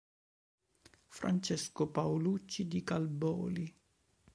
Francesco 1.09 1.91
Paulucci 1.91 2.65
di 2.67 2.83
Calboli 2.83 3.77